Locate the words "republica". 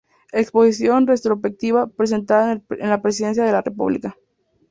3.61-4.17